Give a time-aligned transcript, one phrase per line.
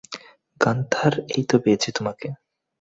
[0.61, 2.27] Gunther, এইতো পেয়েছি তোমাকে।